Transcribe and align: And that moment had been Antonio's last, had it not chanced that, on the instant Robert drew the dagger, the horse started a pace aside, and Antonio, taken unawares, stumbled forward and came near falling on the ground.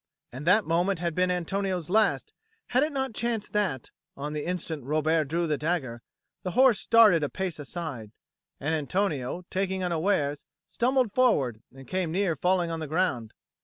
And 0.31 0.47
that 0.47 0.65
moment 0.65 0.97
had 0.97 1.13
been 1.13 1.29
Antonio's 1.29 1.87
last, 1.87 2.33
had 2.69 2.81
it 2.81 2.91
not 2.91 3.13
chanced 3.13 3.53
that, 3.53 3.91
on 4.17 4.33
the 4.33 4.47
instant 4.47 4.83
Robert 4.83 5.25
drew 5.27 5.45
the 5.45 5.59
dagger, 5.59 6.01
the 6.41 6.53
horse 6.57 6.79
started 6.79 7.21
a 7.21 7.29
pace 7.29 7.59
aside, 7.59 8.11
and 8.59 8.73
Antonio, 8.73 9.43
taken 9.51 9.83
unawares, 9.83 10.43
stumbled 10.65 11.13
forward 11.13 11.61
and 11.71 11.87
came 11.87 12.11
near 12.11 12.35
falling 12.35 12.71
on 12.71 12.79
the 12.79 12.87
ground. 12.87 13.35